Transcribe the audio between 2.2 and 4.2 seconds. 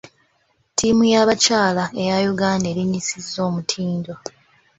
Uganda erinnyisiza omutindo.